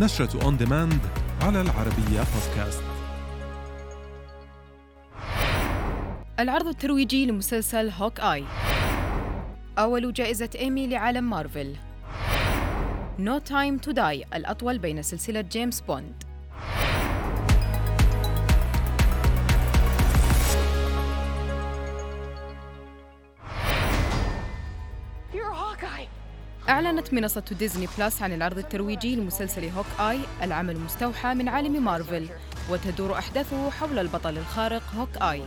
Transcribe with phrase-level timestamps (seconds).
[0.00, 1.00] نشرة on demand
[1.42, 2.82] على العربية بودكاست
[6.40, 8.44] العرض الترويجي لمسلسل هوك آي
[9.78, 11.76] أول جائزة إيمي لعالم مارفل
[13.18, 16.28] No Time to Die الأطول بين سلسلة جيمس بوند
[26.68, 32.28] أعلنت منصة ديزني بلس عن العرض الترويجي لمسلسل هوك آي العمل المستوحى من عالم مارفل
[32.70, 35.42] وتدور أحداثه حول البطل الخارق هوك آي.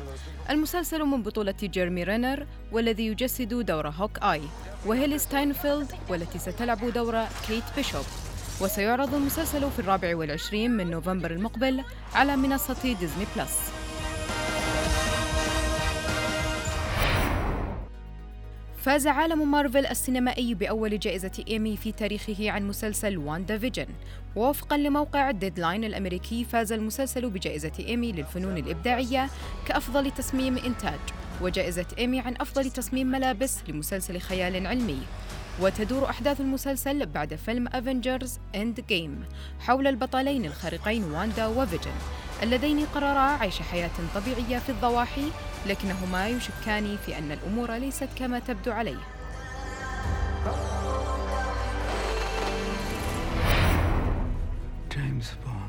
[0.50, 4.42] المسلسل من بطولة جيرمي رينر والذي يجسد دور هوك آي
[4.86, 8.06] وهيلي ستاينفيلد والتي ستلعب دور كيت بيشوب.
[8.62, 13.58] وسيعرض المسلسل في الرابع والعشرين من نوفمبر المقبل على منصة ديزني بلس
[18.82, 23.88] فاز عالم مارفل السينمائي بأول جائزة إيمي في تاريخه عن مسلسل واندا فيجن.
[24.36, 29.30] ووفقا لموقع ديدلاين الأمريكي فاز المسلسل بجائزة إيمي للفنون الإبداعية
[29.68, 31.00] كأفضل تصميم إنتاج
[31.42, 35.02] وجائزة إيمي عن أفضل تصميم ملابس لمسلسل خيال علمي.
[35.62, 39.24] وتدور أحداث المسلسل بعد فيلم أفنجرز إند جيم
[39.60, 41.92] حول البطلين الخارقين واندا وفيجن
[42.44, 45.26] اللذين قررا عيش حياة طبيعية في الضواحي
[45.68, 48.98] لكنهما يشكان في أن الأمور ليست كما تبدو عليه.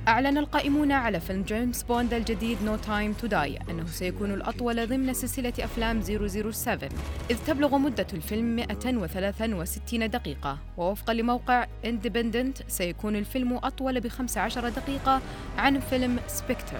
[0.08, 5.12] أعلن القائمون على فيلم جيمس بوند الجديد No Time to Die أنه سيكون الأطول ضمن
[5.14, 6.88] سلسلة أفلام 007
[7.30, 10.58] إذ تبلغ مدة الفيلم 163 دقيقة.
[10.76, 15.20] ووفقا لموقع اندبندنت سيكون الفيلم أطول ب 15 دقيقة
[15.58, 16.78] عن فيلم سبكتر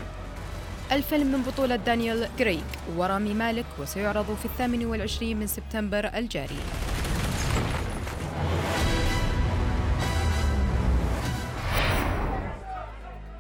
[0.93, 2.63] الفيلم من بطولة دانيال غريغ
[2.97, 6.59] ورامي مالك وسيعرض في الثامن والعشرين من سبتمبر الجاري.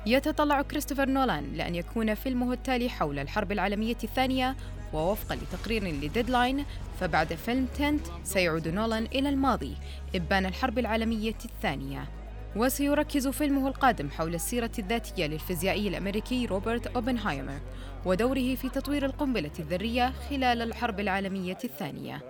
[0.07, 4.56] يتطلع كريستوفر نولان لأن يكون فيلمه التالي حول الحرب العالمية الثانية
[4.93, 6.65] ووفقا لتقرير لديدلاين
[7.00, 9.77] فبعد فيلم تنت سيعود نولان إلى الماضي
[10.15, 12.22] إبان الحرب العالمية الثانية.
[12.57, 17.61] وسيركز فيلمه القادم حول السيرة الذاتية للفيزيائي الأمريكي روبرت أوبنهايمر
[18.05, 22.23] ودوره في تطوير القنبلة الذرية خلال الحرب العالمية الثانية.